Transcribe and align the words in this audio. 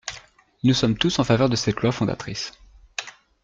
Nous 0.63 0.73
sommes 0.73 0.97
tous 0.97 1.19
en 1.19 1.23
faveur 1.23 1.47
de 1.47 1.55
cette 1.55 1.79
loi 1.81 1.91
fondatrice. 1.91 2.53